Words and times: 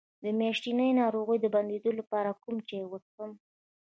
د 0.23 0.25
میاشتنۍ 0.39 0.89
ناروغۍ 1.01 1.37
د 1.41 1.45
بندیدو 1.55 1.91
لپاره 1.99 2.31
کوم 2.43 2.57
چای 2.67 2.83
وڅښم؟ 2.87 3.31